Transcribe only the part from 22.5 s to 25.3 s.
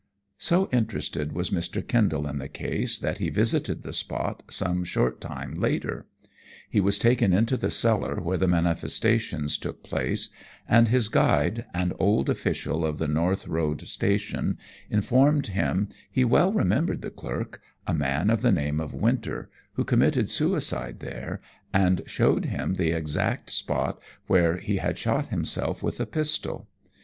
the exact spot where he had shot